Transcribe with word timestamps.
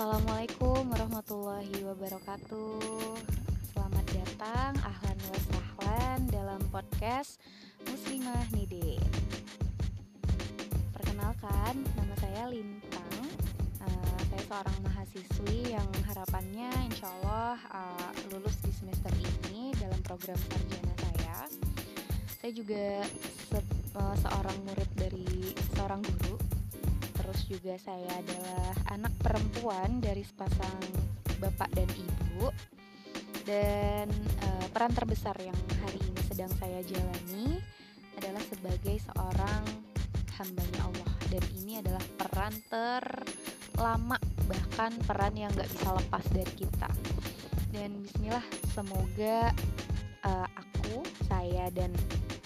Assalamualaikum 0.00 0.96
warahmatullahi 0.96 1.76
wabarakatuh. 1.84 3.20
Selamat 3.68 4.06
datang, 4.08 4.72
ahlan 4.80 5.18
wa 5.28 5.40
sahlan 5.52 6.18
dalam 6.32 6.56
podcast 6.72 7.36
Muslimah 7.84 8.48
Nidin. 8.56 8.96
Perkenalkan, 10.96 11.84
nama 12.00 12.16
saya 12.16 12.48
Lintang. 12.48 13.28
Uh, 13.84 14.20
Saya 14.32 14.40
seorang 14.48 14.78
mahasiswi 14.88 15.76
yang 15.76 15.88
harapannya 16.08 16.72
insya 16.88 17.12
Allah 17.20 17.60
uh, 17.68 18.08
lulus 18.32 18.56
di 18.64 18.72
semester 18.72 19.12
ini 19.20 19.76
dalam 19.76 20.00
program 20.00 20.40
sarjana 20.48 20.96
saya. 20.96 21.44
Saya 22.40 22.52
juga 22.56 23.04
se 23.52 23.60
uh, 24.00 24.16
seorang 24.16 24.64
murid 24.64 24.90
dari 24.96 25.52
seorang 25.76 26.00
guru 26.00 26.59
terus 27.30 27.46
juga 27.46 27.78
saya 27.78 28.10
adalah 28.10 28.74
anak 28.90 29.14
perempuan 29.22 30.02
dari 30.02 30.26
sepasang 30.26 30.82
bapak 31.38 31.70
dan 31.78 31.86
ibu. 31.94 32.50
Dan 33.46 34.10
uh, 34.42 34.66
peran 34.74 34.90
terbesar 34.90 35.38
yang 35.38 35.54
hari 35.78 36.02
ini 36.02 36.20
sedang 36.26 36.50
saya 36.58 36.82
jalani 36.82 37.62
adalah 38.18 38.42
sebagai 38.50 38.98
seorang 39.06 39.62
hambanya 40.42 40.90
Allah. 40.90 41.10
Dan 41.30 41.42
ini 41.62 41.78
adalah 41.78 42.02
peran 42.18 42.50
terlama 42.66 44.18
bahkan 44.50 44.90
peran 45.06 45.38
yang 45.38 45.54
gak 45.54 45.70
bisa 45.70 45.94
lepas 46.02 46.26
dari 46.34 46.52
kita. 46.58 46.90
Dan 47.70 48.02
Bismillah 48.02 48.46
semoga 48.74 49.54
uh, 50.26 50.48
aku 50.58 51.06
saya 51.30 51.70
dan 51.70 51.94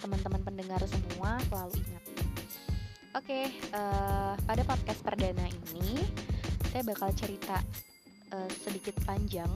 teman-teman 0.05 0.45
pendengar 0.45 0.85
semua 0.85 1.41
selalu 1.48 1.81
ingat 1.81 2.14
Oke, 3.15 3.31
okay, 3.31 3.47
uh, 3.70 4.34
eh, 4.34 4.43
pada 4.43 4.67
podcast 4.67 4.98
perdana 5.07 5.47
ini 5.47 6.03
saya 6.75 6.83
bakal 6.83 7.15
cerita 7.15 7.62
uh, 8.34 8.51
sedikit 8.51 8.98
panjang 9.07 9.47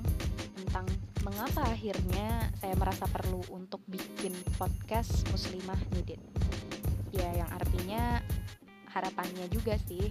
tentang 0.55 0.87
mengapa 1.27 1.67
akhirnya 1.67 2.55
saya 2.62 2.79
merasa 2.79 3.11
perlu 3.11 3.42
untuk 3.51 3.83
bikin 3.91 4.31
podcast 4.55 5.27
Muslimah 5.34 5.75
Nidit. 5.91 6.23
Ya, 7.11 7.34
yang 7.34 7.51
artinya 7.51 8.23
harapannya 8.95 9.51
juga 9.51 9.75
sih 9.91 10.06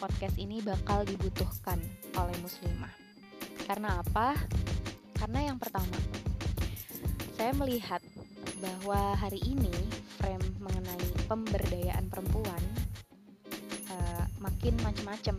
podcast 0.00 0.40
ini 0.40 0.64
bakal 0.64 1.04
dibutuhkan 1.04 1.76
oleh 2.16 2.40
Muslimah. 2.40 2.96
Karena 3.68 4.00
apa? 4.00 4.32
Karena 5.12 5.52
yang 5.52 5.60
pertama, 5.60 6.00
saya 7.36 7.52
melihat 7.52 8.00
bahwa 8.64 9.12
hari 9.12 9.44
ini 9.44 9.76
frame 10.16 10.56
mengenai 10.58 11.06
pemberdayaan 11.30 12.08
perempuan 12.10 12.77
makin 14.38 14.74
macam-macam 14.82 15.36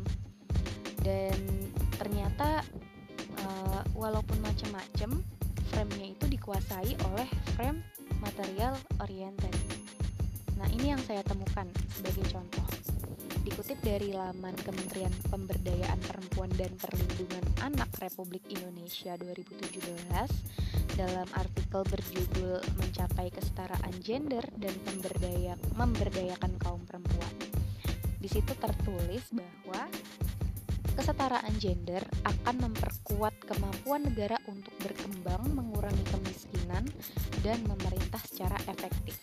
dan 1.03 1.39
ternyata 1.95 2.64
uh, 3.44 3.81
walaupun 3.95 4.39
macam-macam 4.44 5.23
frame-nya 5.72 6.08
itu 6.17 6.25
dikuasai 6.28 6.97
oleh 7.14 7.30
frame 7.55 7.80
material 8.20 8.75
oriented. 9.00 9.53
Nah, 10.59 10.67
ini 10.67 10.92
yang 10.92 11.02
saya 11.08 11.23
temukan 11.23 11.72
sebagai 11.88 12.27
contoh. 12.27 12.67
Dikutip 13.47 13.80
dari 13.80 14.11
laman 14.11 14.52
Kementerian 14.59 15.14
Pemberdayaan 15.31 16.00
Perempuan 16.03 16.52
dan 16.59 16.75
Perlindungan 16.75 17.45
Anak 17.64 17.88
Republik 18.03 18.44
Indonesia 18.52 19.16
2017, 19.16 21.00
dalam 21.00 21.27
artikel 21.31 21.81
berjudul 21.88 22.59
Mencapai 22.75 23.31
Kesetaraan 23.31 23.95
Gender 24.03 24.44
dan 24.59 24.75
Pemberdaya 24.83 25.55
Memberdayakan 25.80 26.59
Kaum 26.59 26.83
Perempuan. 26.83 27.58
Di 28.19 28.27
situ 28.27 28.52
tertulis 28.59 29.31
bahwa 29.31 29.87
kesetaraan 30.99 31.55
gender 31.55 32.03
akan 32.27 32.67
memperkuat 32.67 33.47
kemampuan 33.47 34.03
negara 34.03 34.35
untuk 34.52 34.75
berkembang, 34.83 35.47
mengurangi 35.55 36.03
kemiskinan, 36.11 36.83
dan 37.39 37.63
memerintah 37.63 38.19
secara 38.27 38.59
efektif. 38.67 39.15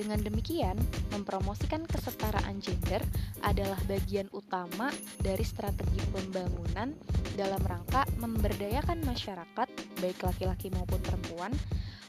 Dengan 0.00 0.24
demikian, 0.24 0.80
mempromosikan 1.12 1.84
kesetaraan 1.84 2.56
gender 2.64 3.04
adalah 3.44 3.76
bagian 3.84 4.32
utama 4.32 4.88
dari 5.20 5.44
strategi 5.44 6.00
pembangunan 6.08 6.96
dalam 7.36 7.60
rangka 7.60 8.08
memberdayakan 8.16 9.04
masyarakat, 9.04 9.68
baik 10.00 10.18
laki-laki 10.24 10.72
maupun 10.72 11.04
perempuan, 11.04 11.52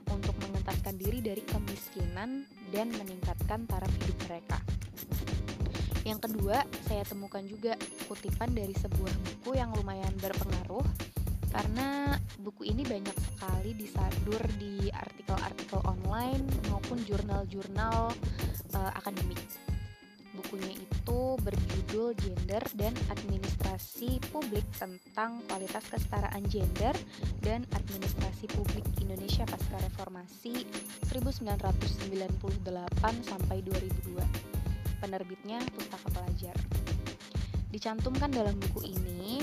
untuk 0.08 0.35
mengentaskan 0.47 0.96
diri 0.96 1.19
dari 1.19 1.44
kemiskinan 1.44 2.47
dan 2.72 2.88
meningkatkan 2.96 3.68
taraf 3.68 3.91
hidup 4.00 4.18
mereka. 4.31 4.58
Yang 6.02 6.20
kedua, 6.30 6.66
saya 6.90 7.06
temukan 7.06 7.46
juga 7.46 7.78
kutipan 8.10 8.58
dari 8.58 8.74
sebuah 8.74 9.14
buku 9.22 9.58
yang 9.58 9.70
lumayan 9.78 10.14
berpengaruh 10.18 10.86
karena 11.52 12.16
buku 12.42 12.72
ini 12.72 12.82
banyak 12.88 13.14
sekali 13.14 13.76
disadur 13.76 14.40
di 14.56 14.88
artikel-artikel 14.90 15.84
online 15.84 16.48
maupun 16.72 16.98
jurnal-jurnal 17.06 18.16
uh, 18.74 18.92
akademik. 18.98 19.38
Bukunya 20.32 20.80
itu 20.80 21.22
berjudul 21.44 22.16
Gender 22.16 22.64
dan 22.80 22.96
Administrasi 23.12 24.24
Publik 24.32 24.64
tentang 24.80 25.44
kualitas 25.52 25.84
kesetaraan 25.92 26.48
gender 26.48 26.96
dan 27.44 27.68
administrasi 27.76 28.48
publik 28.56 28.88
Indonesia 29.04 29.44
pasca 29.44 29.76
reformasi 29.84 30.64
1998 31.12 33.28
sampai 33.28 33.60
2002. 33.68 34.51
Penerbitnya 35.02 35.58
Pustaka 35.74 36.08
Pelajar. 36.14 36.54
Dicantumkan 37.74 38.30
dalam 38.30 38.54
buku 38.62 38.86
ini 38.86 39.42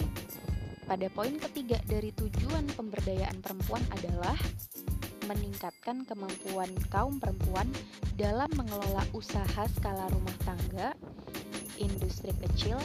pada 0.87 1.11
poin 1.11 1.35
ketiga 1.37 1.83
dari 1.85 2.15
tujuan 2.15 2.65
pemberdayaan 2.79 3.43
perempuan 3.43 3.83
adalah 3.93 4.39
meningkatkan 5.29 6.09
kemampuan 6.09 6.73
kaum 6.89 7.21
perempuan 7.21 7.69
dalam 8.17 8.49
mengelola 8.57 9.05
usaha 9.13 9.69
skala 9.77 10.09
rumah 10.09 10.33
tangga, 10.47 10.97
industri 11.77 12.33
kecil, 12.41 12.81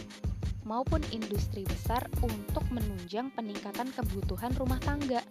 maupun 0.67 0.99
industri 1.15 1.63
besar 1.63 2.03
untuk 2.19 2.63
menunjang 2.71 3.31
peningkatan 3.31 3.91
kebutuhan 3.95 4.51
rumah 4.59 4.79
tangga 4.83 5.23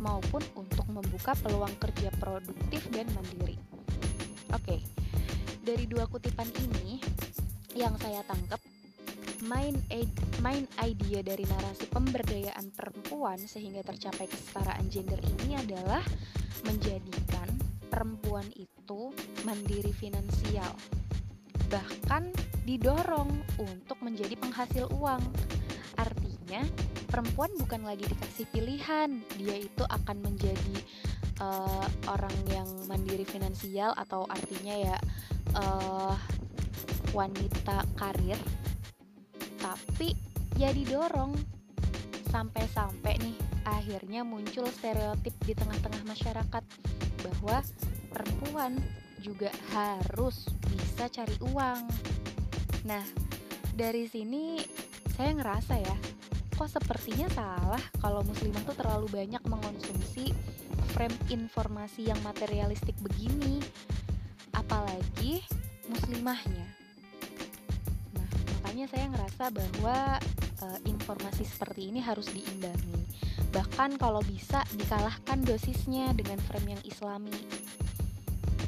maupun 0.00 0.44
untuk 0.56 0.84
membuka 0.92 1.32
peluang 1.40 1.72
kerja 1.80 2.12
produktif 2.20 2.84
dan 2.92 3.08
mandiri. 3.16 3.56
Oke, 4.52 4.80
dari 5.66 5.90
dua 5.90 6.06
kutipan 6.06 6.46
ini 6.62 7.02
yang 7.74 7.98
saya 7.98 8.22
tangkap 8.22 8.62
main 9.50 9.74
main 10.38 10.62
idea 10.78 11.26
dari 11.26 11.42
narasi 11.42 11.90
pemberdayaan 11.90 12.70
perempuan 12.70 13.42
sehingga 13.42 13.82
tercapai 13.82 14.30
kesetaraan 14.30 14.86
gender 14.86 15.18
ini 15.18 15.58
adalah 15.58 16.06
menjadikan 16.62 17.50
perempuan 17.90 18.46
itu 18.54 19.10
mandiri 19.42 19.90
finansial 19.90 20.70
bahkan 21.66 22.30
didorong 22.62 23.42
untuk 23.58 23.98
menjadi 24.02 24.38
penghasil 24.38 24.86
uang. 24.94 25.22
Artinya 25.98 26.62
perempuan 27.10 27.50
bukan 27.58 27.82
lagi 27.82 28.06
dikasih 28.06 28.46
pilihan 28.54 29.18
dia 29.34 29.56
itu 29.58 29.82
akan 29.82 30.22
menjadi 30.22 30.76
uh, 31.40 31.86
orang 32.08 32.36
yang 32.50 32.68
mandiri 32.86 33.24
finansial 33.24 33.92
atau 33.96 34.24
artinya 34.28 34.74
ya 34.76 34.96
uh, 35.56 36.14
wanita 37.12 37.84
karir 37.96 38.38
tapi 39.60 40.12
ya 40.56 40.72
didorong 40.72 41.36
sampai-sampai 42.28 43.16
nih 43.22 43.36
akhirnya 43.66 44.22
muncul 44.22 44.68
stereotip 44.70 45.34
di 45.42 45.52
tengah-tengah 45.56 46.02
masyarakat 46.06 46.64
bahwa 47.24 47.58
perempuan 48.14 48.78
juga 49.18 49.50
harus 49.74 50.46
bisa 50.70 51.10
cari 51.10 51.34
uang. 51.42 51.82
Nah, 52.86 53.02
dari 53.74 54.06
sini 54.06 54.62
saya 55.18 55.34
ngerasa 55.34 55.74
ya, 55.82 55.96
kok 56.54 56.70
sepertinya 56.70 57.26
salah 57.34 57.82
kalau 57.98 58.22
muslimah 58.22 58.62
tuh 58.62 58.76
terlalu 58.78 59.10
banyak 59.10 59.42
mengonsumsi 59.50 60.30
frame 60.96 61.16
informasi 61.28 62.08
yang 62.08 62.18
materialistik 62.24 62.96
begini. 63.04 63.60
Apalagi 64.56 65.44
muslimahnya 65.92 66.76
makanya 68.76 68.92
saya 68.92 69.06
ngerasa 69.08 69.44
bahwa 69.56 69.98
e, 70.60 70.66
informasi 70.84 71.48
seperti 71.48 71.88
ini 71.88 72.04
harus 72.04 72.28
diimbangi 72.28 73.08
bahkan 73.48 73.96
kalau 73.96 74.20
bisa 74.20 74.66
dikalahkan 74.76 75.40
dosisnya 75.48 76.12
dengan 76.12 76.36
frame 76.44 76.76
yang 76.76 76.82
islami 76.84 77.32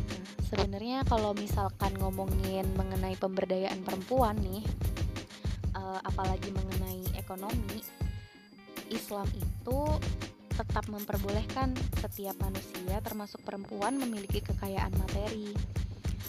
nah, 0.08 0.24
sebenarnya 0.48 1.04
kalau 1.04 1.36
misalkan 1.36 1.92
ngomongin 2.00 2.64
mengenai 2.72 3.20
pemberdayaan 3.20 3.84
perempuan 3.84 4.40
nih 4.40 4.64
e, 5.76 5.82
apalagi 6.06 6.56
mengenai 6.56 7.04
ekonomi 7.12 7.84
Islam 8.88 9.28
itu 9.36 9.80
tetap 10.58 10.90
memperbolehkan 10.90 11.78
setiap 12.02 12.34
manusia 12.42 12.98
termasuk 13.06 13.38
perempuan 13.46 13.94
memiliki 13.94 14.42
kekayaan 14.42 14.90
materi 14.98 15.54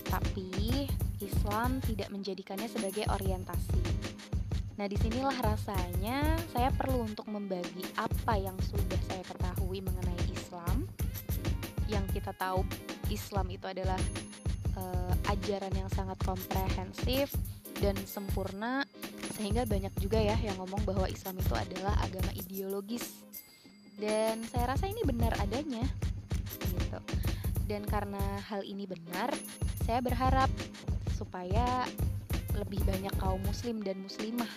tapi 0.05 0.85
Islam 1.21 1.81
tidak 1.83 2.09
menjadikannya 2.13 2.69
sebagai 2.69 3.05
orientasi. 3.09 3.81
Nah, 4.79 4.87
di 4.87 4.95
sinilah 4.95 5.35
rasanya 5.43 6.39
saya 6.55 6.71
perlu 6.71 7.03
untuk 7.03 7.27
membagi 7.27 7.83
apa 7.99 8.39
yang 8.39 8.55
sudah 8.63 9.01
saya 9.11 9.23
ketahui 9.27 9.83
mengenai 9.83 10.21
Islam. 10.31 10.87
Yang 11.91 12.05
kita 12.21 12.31
tahu 12.39 12.63
Islam 13.11 13.51
itu 13.51 13.67
adalah 13.67 13.99
uh, 14.79 15.13
ajaran 15.27 15.73
yang 15.75 15.91
sangat 15.91 16.15
komprehensif 16.23 17.35
dan 17.83 17.99
sempurna 18.07 18.87
sehingga 19.35 19.67
banyak 19.67 19.91
juga 19.99 20.19
ya 20.19 20.35
yang 20.39 20.55
ngomong 20.63 20.83
bahwa 20.87 21.11
Islam 21.11 21.35
itu 21.43 21.53
adalah 21.59 21.99
agama 21.99 22.31
ideologis. 22.31 23.28
Dan 23.99 24.47
saya 24.47 24.75
rasa 24.75 24.87
ini 24.87 25.03
benar 25.03 25.35
adanya. 25.43 25.83
Gitu. 26.63 26.99
Dan 27.67 27.85
karena 27.85 28.39
hal 28.47 28.65
ini 28.65 28.87
benar, 28.87 29.29
saya 29.85 29.99
berharap 30.01 30.49
supaya 31.13 31.85
lebih 32.55 32.81
banyak 32.87 33.13
kaum 33.19 33.39
muslim 33.43 33.83
dan 33.83 33.99
muslimah 34.01 34.49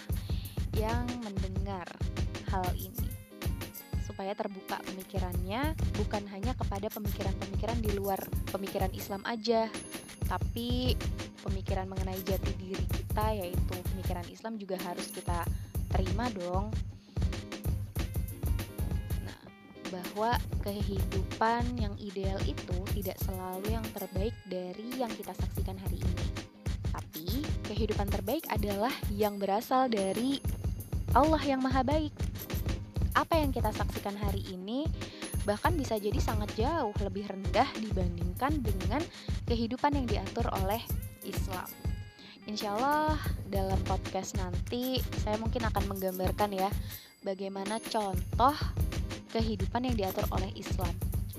yang 0.78 1.04
mendengar 1.22 1.86
hal 2.48 2.66
ini 2.74 3.12
supaya 4.02 4.36
terbuka 4.36 4.76
pemikirannya 4.84 5.72
bukan 5.96 6.24
hanya 6.28 6.52
kepada 6.52 6.92
pemikiran-pemikiran 6.92 7.78
di 7.80 7.90
luar 7.96 8.20
pemikiran 8.52 8.92
Islam 8.92 9.24
aja 9.24 9.72
tapi 10.28 10.92
pemikiran 11.40 11.88
mengenai 11.88 12.20
jati 12.20 12.52
diri 12.60 12.84
kita 12.92 13.32
yaitu 13.32 13.74
pemikiran 13.96 14.26
Islam 14.28 14.60
juga 14.60 14.76
harus 14.84 15.08
kita 15.08 15.48
terima 15.88 16.28
dong 16.28 16.68
bahwa 19.92 20.40
kehidupan 20.64 21.76
yang 21.76 21.92
ideal 22.00 22.40
itu 22.48 22.78
tidak 22.96 23.20
selalu 23.20 23.76
yang 23.76 23.84
terbaik 23.92 24.32
dari 24.48 24.88
yang 24.96 25.12
kita 25.12 25.36
saksikan 25.36 25.76
hari 25.76 26.00
ini 26.00 26.52
kehidupan 27.72 28.04
terbaik 28.12 28.44
adalah 28.52 28.92
yang 29.08 29.40
berasal 29.40 29.88
dari 29.88 30.38
Allah 31.16 31.40
yang 31.40 31.64
Maha 31.64 31.80
Baik. 31.80 32.12
Apa 33.16 33.40
yang 33.40 33.48
kita 33.48 33.72
saksikan 33.72 34.12
hari 34.20 34.44
ini 34.52 34.84
bahkan 35.48 35.74
bisa 35.74 35.98
jadi 35.98 36.20
sangat 36.20 36.52
jauh 36.54 36.94
lebih 37.02 37.26
rendah 37.26 37.66
dibandingkan 37.80 38.60
dengan 38.62 39.02
kehidupan 39.48 39.98
yang 39.98 40.06
diatur 40.06 40.46
oleh 40.62 40.78
Islam. 41.24 41.66
Insya 42.46 42.76
Allah 42.76 43.18
dalam 43.48 43.80
podcast 43.88 44.36
nanti 44.36 45.00
saya 45.24 45.40
mungkin 45.40 45.66
akan 45.66 45.96
menggambarkan 45.96 46.52
ya 46.52 46.70
bagaimana 47.24 47.82
contoh 47.82 48.54
kehidupan 49.32 49.88
yang 49.88 49.96
diatur 49.96 50.28
oleh 50.30 50.52
Islam 50.54 50.92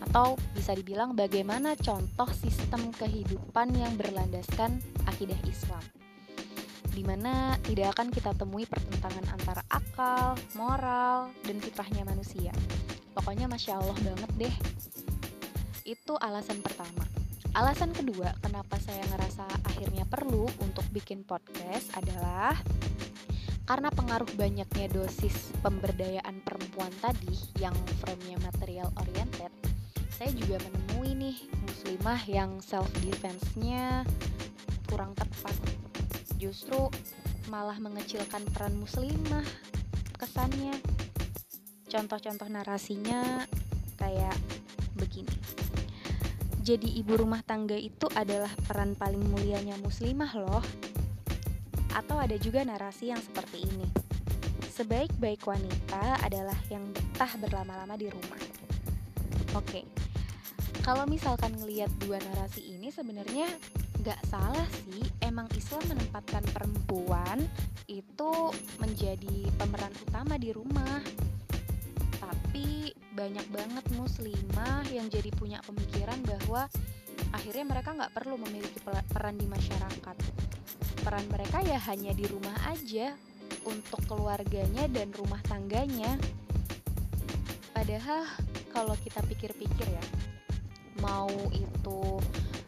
atau 0.09 0.35
bisa 0.51 0.75
dibilang 0.75 1.15
bagaimana 1.15 1.77
contoh 1.79 2.27
sistem 2.33 2.91
kehidupan 2.97 3.71
yang 3.77 3.95
berlandaskan 3.95 4.81
akidah 5.07 5.37
Islam 5.47 5.85
di 6.93 7.01
mana 7.01 7.57
tidak 7.65 7.97
akan 7.97 8.13
kita 8.13 8.37
temui 8.37 8.69
pertentangan 8.69 9.25
antara 9.33 9.65
akal, 9.73 10.37
moral, 10.53 11.33
dan 11.41 11.57
fitrahnya 11.57 12.05
manusia. 12.05 12.53
Pokoknya 13.17 13.49
masya 13.49 13.81
Allah 13.81 13.97
banget 13.97 14.31
deh. 14.37 14.55
Itu 15.89 16.21
alasan 16.21 16.61
pertama. 16.61 17.01
Alasan 17.57 17.93
kedua, 17.93 18.33
kenapa 18.41 18.77
saya 18.77 19.01
ngerasa 19.09 19.45
akhirnya 19.65 20.05
perlu 20.05 20.45
untuk 20.61 20.85
bikin 20.93 21.25
podcast 21.25 21.89
adalah 21.97 22.53
karena 23.65 23.89
pengaruh 23.93 24.29
banyaknya 24.33 24.89
dosis 24.89 25.53
pemberdayaan 25.61 26.32
perempuan 26.63 26.95
tadi 27.03 27.35
yang 27.59 27.75
frame-nya 27.99 28.39
material 28.39 28.87
oriented, 28.95 29.51
saya 30.15 30.31
juga 30.31 30.63
menemui 30.63 31.11
nih 31.11 31.37
muslimah 31.59 32.23
yang 32.23 32.63
self 32.63 32.87
defense-nya 33.03 34.07
kurang 34.87 35.11
tepat. 35.11 35.51
Justru 36.39 36.87
malah 37.51 37.75
mengecilkan 37.83 38.47
peran 38.55 38.79
muslimah 38.79 39.43
kesannya. 40.15 40.79
Contoh-contoh 41.91 42.47
narasinya 42.47 43.43
kayak 43.99 44.39
begini. 44.95 45.35
Jadi 46.63 46.95
ibu 46.95 47.19
rumah 47.19 47.43
tangga 47.43 47.75
itu 47.75 48.07
adalah 48.15 48.55
peran 48.71 48.95
paling 48.95 49.19
mulianya 49.19 49.75
muslimah 49.83 50.31
loh. 50.39 50.63
Atau 51.91 52.23
ada 52.23 52.39
juga 52.39 52.63
narasi 52.63 53.11
yang 53.11 53.19
seperti 53.19 53.67
ini 53.67 54.02
sebaik-baik 54.73 55.45
wanita 55.45 56.17
adalah 56.25 56.57
yang 56.73 56.81
betah 56.89 57.29
berlama-lama 57.37 57.93
di 57.93 58.09
rumah. 58.09 58.41
Oke. 59.53 59.85
Kalau 60.81 61.05
misalkan 61.05 61.53
ngelihat 61.61 61.93
dua 62.01 62.17
narasi 62.17 62.73
ini 62.73 62.89
sebenarnya 62.89 63.45
nggak 64.01 64.21
salah 64.27 64.65
sih. 64.83 65.05
Emang 65.21 65.45
Islam 65.53 65.85
menempatkan 65.93 66.41
perempuan 66.49 67.45
itu 67.85 68.33
menjadi 68.81 69.47
pemeran 69.61 69.93
utama 70.09 70.41
di 70.41 70.49
rumah. 70.49 70.99
Tapi 72.17 72.97
banyak 73.13 73.47
banget 73.53 73.85
muslimah 73.93 74.89
yang 74.89 75.05
jadi 75.05 75.29
punya 75.37 75.61
pemikiran 75.69 76.17
bahwa 76.25 76.65
akhirnya 77.29 77.63
mereka 77.69 77.93
nggak 77.93 78.13
perlu 78.17 78.41
memiliki 78.41 78.81
peran 78.83 79.37
di 79.37 79.45
masyarakat. 79.45 80.17
Peran 81.05 81.25
mereka 81.29 81.61
ya 81.61 81.77
hanya 81.93 82.11
di 82.11 82.25
rumah 82.25 82.57
aja 82.73 83.13
untuk 83.67 83.99
keluarganya 84.07 84.87
dan 84.91 85.11
rumah 85.15 85.39
tangganya 85.47 86.15
padahal 87.73 88.23
kalau 88.71 88.95
kita 89.03 89.19
pikir-pikir 89.27 89.87
ya 89.87 90.05
mau 91.01 91.29
itu 91.51 92.21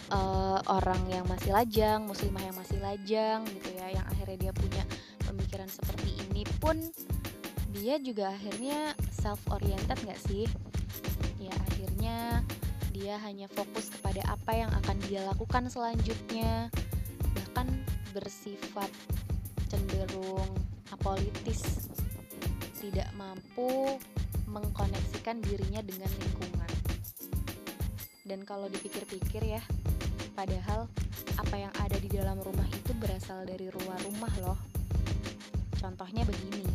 uh, 0.10 0.60
orang 0.70 1.02
yang 1.10 1.26
masih 1.30 1.54
lajang, 1.54 2.06
muslimah 2.06 2.44
yang 2.44 2.58
masih 2.58 2.78
lajang 2.82 3.46
gitu 3.48 3.70
ya, 3.78 3.96
yang 3.96 4.06
akhirnya 4.12 4.50
dia 4.50 4.54
punya 4.54 4.84
pemikiran 5.26 5.70
seperti 5.70 6.10
ini 6.30 6.44
pun 6.60 6.78
dia 7.76 8.00
juga 8.02 8.34
akhirnya 8.34 8.96
self 9.12 9.40
oriented 9.52 9.98
nggak 10.04 10.22
sih? 10.26 10.46
Ya 11.40 11.54
akhirnya 11.72 12.42
dia 12.96 13.20
hanya 13.22 13.52
fokus 13.52 13.92
kepada 13.92 14.24
apa 14.32 14.52
yang 14.56 14.72
akan 14.84 14.98
dia 15.12 15.22
lakukan 15.28 15.68
selanjutnya, 15.68 16.72
bahkan 17.36 17.68
bersifat 18.16 18.88
cenderung 19.68 20.65
apolitis, 21.06 21.86
tidak 22.82 23.06
mampu 23.14 24.02
mengkoneksikan 24.50 25.38
dirinya 25.38 25.86
dengan 25.86 26.10
lingkungan. 26.10 26.72
Dan 28.26 28.42
kalau 28.42 28.66
dipikir-pikir 28.74 29.46
ya, 29.46 29.62
Padahal 30.36 30.92
apa 31.40 31.56
yang 31.56 31.72
ada 31.80 31.96
di 31.96 32.12
dalam 32.12 32.36
rumah 32.44 32.68
itu 32.68 32.92
berasal 33.00 33.48
dari 33.48 33.72
luar 33.72 33.96
rumah 34.04 34.34
loh. 34.44 34.60
Contohnya 35.80 36.28
begini. 36.28 36.68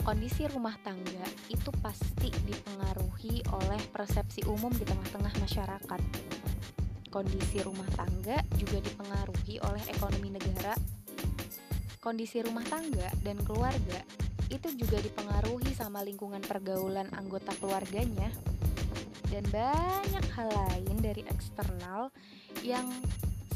Kondisi 0.00 0.48
rumah 0.48 0.72
tangga 0.80 1.26
itu 1.52 1.68
pasti 1.84 2.32
dipengaruhi 2.48 3.44
oleh 3.52 3.80
persepsi 3.92 4.48
umum 4.48 4.72
di 4.72 4.88
tengah-tengah 4.88 5.36
masyarakat. 5.36 6.00
Kondisi 7.12 7.60
rumah 7.60 7.88
tangga 7.92 8.40
juga 8.56 8.80
dipengaruhi 8.80 9.60
oleh 9.60 9.82
ekonomi 9.92 10.32
negara. 10.32 10.72
Kondisi 12.06 12.38
rumah 12.38 12.62
tangga 12.70 13.10
dan 13.26 13.34
keluarga 13.42 13.98
itu 14.46 14.70
juga 14.78 15.02
dipengaruhi 15.02 15.74
sama 15.74 16.06
lingkungan 16.06 16.38
pergaulan 16.38 17.10
anggota 17.18 17.50
keluarganya 17.58 18.30
dan 19.26 19.42
banyak 19.50 20.26
hal 20.38 20.46
lain 20.54 21.02
dari 21.02 21.26
eksternal 21.26 22.14
yang 22.62 22.86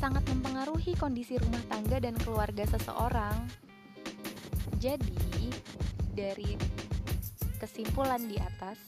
sangat 0.02 0.26
mempengaruhi 0.35 0.99
kondisi 0.99 1.38
rumah 1.38 1.62
tangga 1.71 2.02
dan 2.02 2.19
keluarga 2.26 2.66
seseorang. 2.66 3.38
Jadi, 4.83 5.54
dari 6.11 6.59
kesimpulan 7.62 8.26
di 8.26 8.35
atas, 8.35 8.83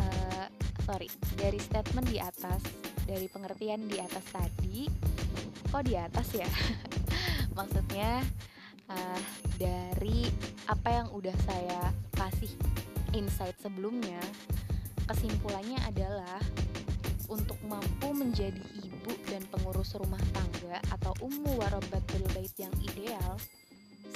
uh, 0.00 0.48
sorry, 0.88 1.12
dari 1.36 1.60
statement 1.60 2.08
di 2.08 2.16
atas, 2.16 2.64
dari 3.04 3.28
pengertian 3.28 3.84
di 3.84 4.00
atas 4.00 4.24
tadi, 4.32 4.88
kok 5.68 5.84
di 5.84 5.92
atas 5.98 6.28
ya? 6.32 6.48
Maksudnya 7.54 8.22
uh, 8.90 9.20
dari 9.56 10.28
apa 10.66 10.88
yang 11.02 11.08
udah 11.14 11.34
saya 11.46 11.94
kasih 12.18 12.50
insight 13.14 13.54
sebelumnya, 13.62 14.20
kesimpulannya 15.06 15.78
adalah 15.86 16.42
untuk 17.30 17.56
mampu 17.64 18.12
menjadi 18.12 18.60
ibu 18.84 19.12
dan 19.30 19.40
pengurus 19.48 19.96
rumah 19.96 20.20
tangga 20.36 20.76
atau 20.92 21.16
ummu 21.24 21.56
warobatul 21.56 22.20
bait 22.36 22.52
yang 22.60 22.74
ideal, 22.84 23.40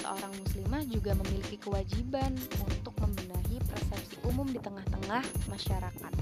seorang 0.03 0.33
muslimah 0.45 0.85
juga 0.87 1.17
memiliki 1.17 1.57
kewajiban 1.57 2.37
untuk 2.61 2.95
membenahi 3.01 3.57
persepsi 3.65 4.21
umum 4.29 4.47
di 4.51 4.61
tengah-tengah 4.61 5.25
masyarakat. 5.49 6.13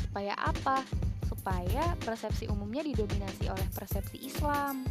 Supaya 0.00 0.32
apa? 0.38 0.80
Supaya 1.28 1.92
persepsi 2.00 2.48
umumnya 2.48 2.82
didominasi 2.82 3.52
oleh 3.52 3.68
persepsi 3.76 4.16
Islam, 4.24 4.82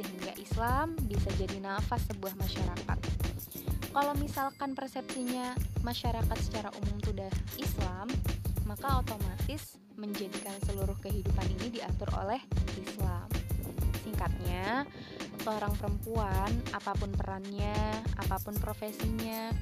sehingga 0.00 0.32
Islam 0.40 0.96
bisa 1.04 1.28
jadi 1.36 1.60
nafas 1.60 2.08
sebuah 2.08 2.32
masyarakat. 2.40 2.98
Kalau 3.92 4.14
misalkan 4.16 4.72
persepsinya 4.72 5.52
masyarakat 5.84 6.38
secara 6.40 6.72
umum 6.72 6.96
sudah 7.04 7.28
Islam, 7.60 8.08
maka 8.64 9.04
otomatis 9.04 9.76
menjadikan 10.00 10.56
seluruh 10.64 10.96
kehidupan 11.04 11.44
ini 11.60 11.76
diatur 11.76 12.08
oleh 12.16 12.40
Islam. 12.80 13.28
Singkatnya, 14.00 14.88
seorang 15.44 15.76
perempuan, 15.76 16.48
apa 16.72 16.96
pun 16.96 17.12
perannya, 17.12 18.00
apa 18.16 18.40
pun 18.40 18.56
profesinya, 18.56 19.52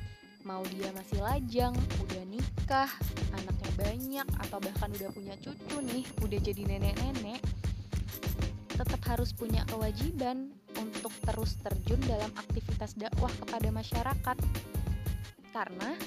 mau 0.47 0.62
dia 0.71 0.92
masih 0.95 1.18
lajang, 1.25 1.75
udah 2.04 2.25
nikah, 2.28 2.90
anaknya 3.35 3.73
banyak, 3.75 4.26
atau 4.45 4.59
bahkan 4.62 4.92
udah 4.92 5.11
punya 5.11 5.35
cucu 5.40 5.76
nih, 5.83 6.04
udah 6.23 6.38
jadi 6.38 6.62
nenek-nenek, 6.68 7.40
tetap 8.78 9.02
harus 9.11 9.35
punya 9.35 9.66
kewajiban 9.66 10.54
untuk 10.78 11.11
terus 11.26 11.58
terjun 11.58 11.99
dalam 12.06 12.30
aktivitas 12.38 12.94
dakwah 12.94 13.30
kepada 13.42 13.75
masyarakat. 13.75 14.38
Karena 15.50 15.99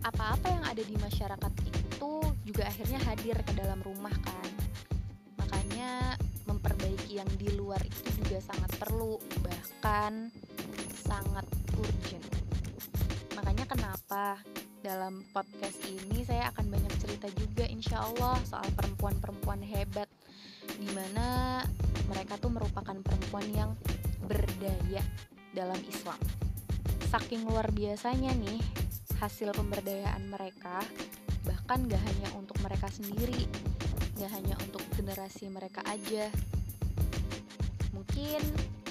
apa-apa 0.00 0.48
yang 0.48 0.64
ada 0.64 0.80
di 0.80 0.96
masyarakat 0.96 1.52
itu 1.68 2.12
juga 2.48 2.64
akhirnya 2.64 2.96
hadir 3.04 3.36
ke 3.44 3.52
dalam 3.52 3.84
rumah 3.84 4.16
kan. 4.24 4.48
Makanya 5.36 6.16
memperbaiki 6.48 7.20
yang 7.20 7.28
di 7.36 7.52
luar 7.52 7.84
itu 7.84 8.08
juga 8.24 8.40
sangat 8.40 8.72
perlu, 8.80 9.20
bahkan 9.44 10.32
sangat 11.04 11.44
urgent. 11.76 12.24
Makanya 13.36 13.68
kenapa 13.68 14.40
dalam 14.80 15.20
podcast 15.36 15.84
ini 15.84 16.24
saya 16.24 16.48
akan 16.54 16.70
banyak 16.72 16.94
cerita 16.96 17.28
juga 17.36 17.66
insya 17.68 18.06
Allah 18.08 18.40
soal 18.48 18.64
perempuan-perempuan 18.72 19.60
hebat 19.60 20.08
di 20.74 20.88
mana 20.90 21.62
mereka 22.10 22.38
tuh 22.38 22.50
merupakan 22.50 22.96
perempuan 23.02 23.46
yang 23.54 23.70
berdaya 24.26 25.02
dalam 25.54 25.78
Islam. 25.86 26.18
Saking 27.06 27.46
luar 27.46 27.70
biasanya 27.70 28.34
nih 28.34 28.60
hasil 29.22 29.54
pemberdayaan 29.56 30.28
mereka, 30.28 30.84
bahkan 31.46 31.86
gak 31.88 32.02
hanya 32.02 32.28
untuk 32.36 32.58
mereka 32.60 32.90
sendiri, 32.92 33.48
gak 34.20 34.30
hanya 34.34 34.58
untuk 34.60 34.82
generasi 34.98 35.48
mereka 35.48 35.80
aja. 35.88 36.28
Mungkin 37.96 38.42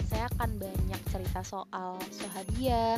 saya 0.10 0.25
akan 0.38 0.58
banyak 0.58 1.01
cerita 1.12 1.41
soal 1.46 2.00
Sohabiah, 2.10 2.98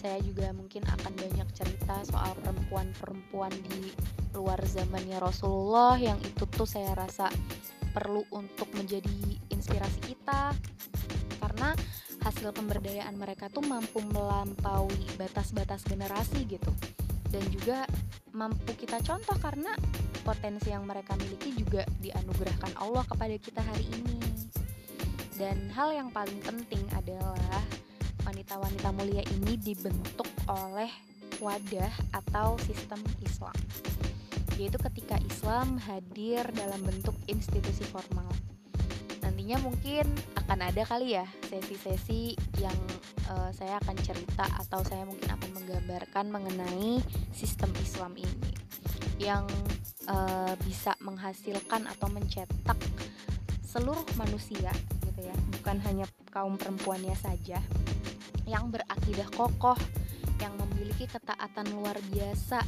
saya 0.00 0.16
juga 0.24 0.54
mungkin 0.56 0.86
akan 0.86 1.12
banyak 1.12 1.48
cerita 1.52 2.00
soal 2.08 2.32
perempuan-perempuan 2.40 3.52
di 3.68 3.92
luar 4.32 4.62
zamannya 4.62 5.18
Rasulullah 5.18 5.98
yang 5.98 6.16
itu 6.22 6.46
tuh 6.46 6.64
saya 6.64 6.94
rasa 6.94 7.28
perlu 7.90 8.22
untuk 8.34 8.70
menjadi 8.74 9.38
inspirasi 9.50 10.14
kita 10.14 10.54
karena 11.40 11.74
hasil 12.20 12.52
pemberdayaan 12.52 13.16
mereka 13.16 13.48
tuh 13.48 13.64
mampu 13.64 14.04
melampaui 14.12 15.04
batas-batas 15.16 15.82
generasi 15.88 16.44
gitu. 16.46 16.70
Dan 17.30 17.42
juga 17.54 17.86
mampu 18.34 18.74
kita 18.74 19.00
contoh 19.00 19.38
karena 19.38 19.72
potensi 20.26 20.70
yang 20.70 20.84
mereka 20.84 21.16
miliki 21.16 21.54
juga 21.56 21.86
dianugerahkan 22.02 22.76
Allah 22.78 23.06
kepada 23.06 23.36
kita 23.40 23.62
hari 23.64 23.86
ini. 23.88 24.18
Dan 25.40 25.72
hal 25.72 25.96
yang 25.96 26.12
paling 26.12 26.36
penting 26.44 26.84
adalah 26.92 27.64
wanita-wanita 28.28 28.92
mulia 28.92 29.24
ini 29.40 29.56
dibentuk 29.56 30.28
oleh 30.44 30.92
wadah 31.40 31.92
atau 32.12 32.60
sistem 32.60 33.00
Islam 33.24 33.56
yaitu 34.60 34.76
ketika 34.76 35.16
Islam 35.24 35.80
hadir 35.88 36.44
dalam 36.52 36.84
bentuk 36.84 37.16
institusi 37.24 37.80
formal. 37.88 38.28
Nantinya 39.24 39.56
mungkin 39.64 40.04
akan 40.36 40.68
ada 40.68 40.84
kali 40.84 41.16
ya 41.16 41.24
sesi-sesi 41.48 42.36
yang 42.60 42.76
uh, 43.32 43.48
saya 43.56 43.80
akan 43.80 43.96
cerita 44.04 44.44
atau 44.60 44.84
saya 44.84 45.08
mungkin 45.08 45.32
akan 45.32 45.50
menggambarkan 45.56 46.28
mengenai 46.28 47.00
sistem 47.32 47.72
Islam 47.80 48.12
ini 48.20 48.52
yang 49.16 49.48
uh, 50.12 50.52
bisa 50.60 50.92
menghasilkan 51.00 51.88
atau 51.88 52.12
mencetak 52.12 52.76
seluruh 53.64 54.04
manusia 54.20 54.76
gitu 55.08 55.24
ya. 55.24 55.36
Bukan 55.56 55.80
hanya 55.88 56.04
kaum 56.28 56.60
perempuannya 56.60 57.16
saja 57.16 57.64
yang 58.44 58.68
berakidah 58.68 59.28
kokoh 59.32 59.78
yang 60.36 60.52
memiliki 60.56 61.08
ketaatan 61.08 61.64
luar 61.72 61.96
biasa 62.12 62.60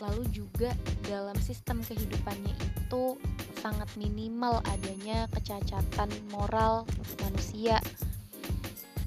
lalu 0.00 0.24
juga 0.32 0.72
dalam 1.08 1.36
sistem 1.40 1.80
kehidupannya 1.80 2.52
itu 2.52 3.16
sangat 3.60 3.88
minimal 3.96 4.60
adanya 4.68 5.26
kecacatan 5.32 6.10
moral 6.30 6.84
manusia. 7.24 7.80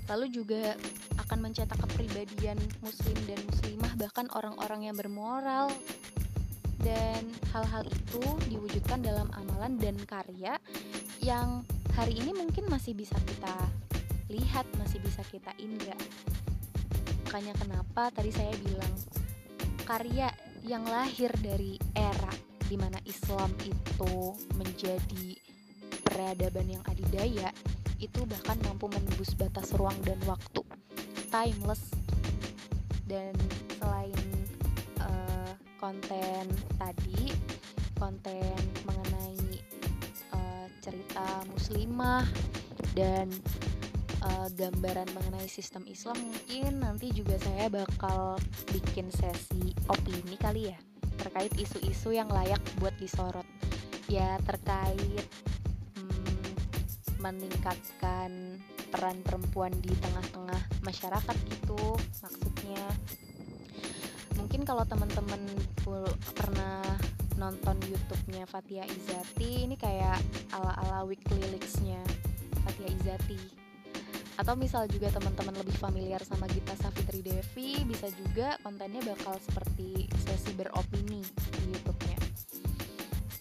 Lalu 0.09 0.33
juga 0.33 0.73
akan 1.21 1.45
mencetak 1.45 1.77
kepribadian 1.77 2.57
muslim 2.81 3.17
dan 3.29 3.37
muslimah 3.45 3.93
bahkan 4.01 4.25
orang-orang 4.33 4.89
yang 4.89 4.97
bermoral 4.97 5.69
dan 6.81 7.21
hal-hal 7.53 7.85
itu 7.85 8.23
diwujudkan 8.49 9.03
dalam 9.03 9.29
amalan 9.35 9.77
dan 9.77 9.99
karya 10.07 10.57
yang 11.19 11.61
hari 11.93 12.15
ini 12.17 12.31
mungkin 12.31 12.65
masih 12.71 12.95
bisa 12.95 13.19
kita 13.27 13.55
lihat, 14.31 14.65
masih 14.79 15.03
bisa 15.03 15.21
kita 15.27 15.51
indra. 15.59 15.97
Makanya 17.27 17.53
kenapa 17.59 18.09
tadi 18.09 18.31
saya 18.33 18.55
bilang 18.63 18.93
karya 19.85 20.28
yang 20.69 20.85
lahir 20.85 21.33
dari 21.41 21.81
era 21.97 22.29
di 22.69 22.77
mana 22.77 23.01
Islam 23.09 23.49
itu 23.65 24.37
menjadi 24.53 25.33
peradaban 26.05 26.69
yang 26.69 26.83
adidaya 26.85 27.49
itu 27.97 28.21
bahkan 28.29 28.53
mampu 28.61 28.85
menembus 28.85 29.33
batas 29.33 29.73
ruang 29.73 29.97
dan 30.05 30.21
waktu. 30.29 30.61
Timeless. 31.33 31.89
Dan 33.09 33.33
selain 33.81 34.29
uh, 35.01 35.57
konten 35.81 36.45
tadi 36.77 37.33
konten 37.97 38.61
mengenai 38.85 39.57
uh, 40.37 40.69
cerita 40.85 41.49
muslimah 41.49 42.29
dan 42.93 43.25
uh, 44.23 44.47
gambaran 44.51 45.07
mengenai 45.15 45.47
sistem 45.47 45.83
Islam 45.87 46.19
mungkin 46.19 46.83
nanti 46.83 47.11
juga 47.15 47.39
saya 47.39 47.71
bakal 47.71 48.39
bikin 48.71 49.11
sesi 49.11 49.71
opini 49.87 50.35
kali 50.35 50.71
ya 50.71 50.79
terkait 51.19 51.51
isu-isu 51.59 52.15
yang 52.15 52.31
layak 52.31 52.63
buat 52.79 52.95
disorot. 52.95 53.45
Ya 54.07 54.39
terkait 54.47 55.27
hmm, 55.99 56.49
meningkatkan 57.19 58.57
peran 58.89 59.21
perempuan 59.21 59.75
di 59.83 59.93
tengah-tengah 59.99 60.61
masyarakat 60.81 61.37
gitu 61.51 61.99
maksudnya. 62.23 62.83
Mungkin 64.39 64.63
kalau 64.63 64.87
teman-teman 64.87 65.43
pernah 66.33 66.81
nonton 67.35 67.77
YouTube-nya 67.85 68.47
Fatia 68.47 68.87
Izati 68.87 69.67
ini 69.67 69.75
kayak 69.75 70.19
ala-ala 70.55 71.05
weekly 71.05 71.43
leaks-nya 71.53 71.99
Fatia 72.63 72.87
Izati 72.87 73.58
atau 74.39 74.55
misal 74.55 74.87
juga 74.87 75.11
teman-teman 75.11 75.51
lebih 75.59 75.75
familiar 75.75 76.23
sama 76.23 76.47
Gita 76.47 76.71
Savitri 76.79 77.19
Devi 77.19 77.83
bisa 77.83 78.07
juga 78.07 78.55
kontennya 78.63 79.03
bakal 79.03 79.35
seperti 79.43 80.07
sesi 80.23 80.55
beropini 80.55 81.19
di 81.59 81.75
YouTube-nya. 81.75 82.15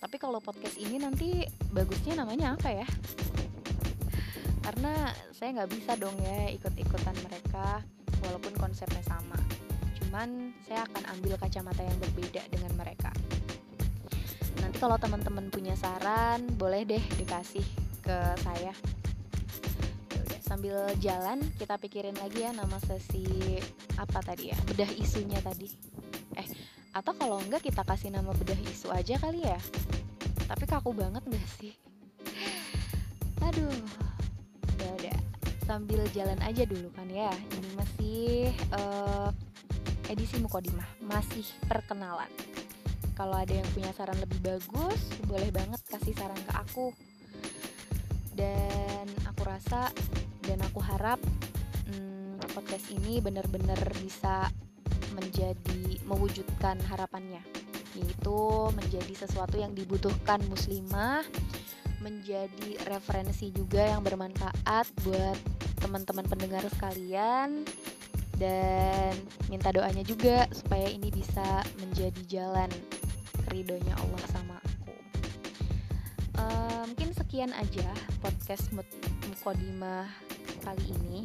Tapi 0.03 0.17
kalau 0.19 0.43
podcast 0.43 0.75
ini 0.75 0.99
nanti 0.99 1.47
bagusnya 1.71 2.19
namanya 2.19 2.59
apa 2.59 2.83
ya? 2.83 2.87
Karena 4.67 5.15
saya 5.31 5.63
nggak 5.63 5.71
bisa 5.71 5.95
dong 5.95 6.19
ya 6.19 6.51
ikut-ikutan 6.59 7.15
mereka 7.23 7.79
walaupun 8.27 8.59
konsepnya 8.59 9.03
sama. 9.07 9.39
Cuman 10.03 10.51
saya 10.67 10.83
akan 10.83 11.15
ambil 11.15 11.39
kacamata 11.39 11.79
yang 11.79 11.99
berbeda 12.03 12.43
dengan 12.51 12.75
mereka. 12.75 13.15
Nanti 14.59 14.83
kalau 14.83 14.99
teman-teman 14.99 15.47
punya 15.47 15.79
saran 15.79 16.43
boleh 16.59 16.83
deh 16.83 17.05
dikasih 17.23 17.63
ke 18.03 18.19
saya 18.43 18.75
sambil 20.49 20.81
jalan 21.05 21.45
kita 21.61 21.77
pikirin 21.77 22.17
lagi 22.17 22.41
ya 22.41 22.57
nama 22.57 22.81
sesi 22.81 23.61
apa 24.01 24.25
tadi 24.25 24.49
ya? 24.49 24.57
Bedah 24.65 24.89
isunya 24.97 25.37
tadi. 25.45 25.69
Eh 26.41 26.49
atau 26.97 27.13
kalau 27.13 27.37
enggak 27.45 27.69
kita 27.69 27.85
kasih 27.85 28.09
nama 28.09 28.33
bedah 28.33 28.57
isu 28.57 28.89
aja 28.89 29.21
kali 29.21 29.45
ya? 29.45 29.61
Tapi 30.49 30.65
kaku 30.65 30.97
banget 30.97 31.21
gak 31.29 31.47
sih? 31.61 31.77
Aduh 33.47 33.77
ya 34.81 34.89
udah. 34.97 35.19
Sambil 35.69 36.01
jalan 36.17 36.41
aja 36.41 36.65
dulu 36.65 36.89
kan 36.97 37.13
ya. 37.13 37.29
Ini 37.29 37.71
masih 37.77 38.49
uh, 38.73 39.29
edisi 40.09 40.41
mukodimah. 40.41 40.89
Masih 41.05 41.45
perkenalan. 41.69 42.33
Kalau 43.13 43.37
ada 43.37 43.53
yang 43.53 43.69
punya 43.77 43.93
saran 43.93 44.17
lebih 44.17 44.41
bagus 44.41 45.13
boleh 45.29 45.53
banget 45.53 45.85
kasih 45.93 46.17
saran 46.17 46.41
ke 46.41 46.53
aku. 46.57 46.97
Dan 48.33 49.05
aku 49.29 49.45
rasa 49.45 49.93
dan 50.49 50.65
aku 50.65 50.81
harap 50.81 51.21
hmm, 51.93 52.41
podcast 52.57 52.89
ini 52.89 53.21
benar-benar 53.21 53.77
bisa 54.01 54.49
menjadi 55.13 56.01
mewujudkan 56.09 56.81
harapannya 56.89 57.45
yaitu 57.93 58.41
menjadi 58.73 59.29
sesuatu 59.29 59.61
yang 59.61 59.77
dibutuhkan 59.77 60.41
muslimah 60.49 61.21
menjadi 61.99 62.79
referensi 62.87 63.51
juga 63.51 63.83
yang 63.83 64.07
bermanfaat 64.07 64.87
buat 65.05 65.39
teman-teman 65.83 66.27
pendengar 66.31 66.63
sekalian 66.71 67.67
dan 68.39 69.13
minta 69.51 69.75
doanya 69.75 70.07
juga 70.07 70.47
supaya 70.55 70.87
ini 70.87 71.11
bisa 71.11 71.67
menjadi 71.83 72.23
jalan 72.31 72.71
ridhonya 73.51 73.99
Allah 73.99 74.23
sama 74.31 74.57
aku. 74.63 74.95
Uh, 76.39 76.83
mungkin 76.87 77.11
sekian 77.19 77.51
aja 77.51 77.91
podcast 78.23 78.71
Mukodimah 78.71 80.28
kali 80.69 80.85
ini. 81.01 81.21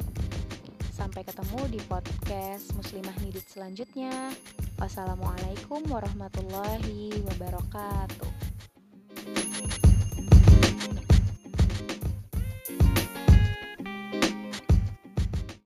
Sampai 0.88 1.20
ketemu 1.20 1.68
di 1.68 1.80
podcast 1.84 2.72
Muslimah 2.80 3.12
Nidit 3.20 3.44
selanjutnya. 3.44 4.32
Wassalamualaikum 4.80 5.84
warahmatullahi 5.92 7.12
wabarakatuh. 7.28 8.33